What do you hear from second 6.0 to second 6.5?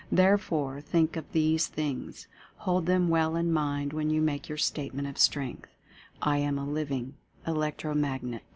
"I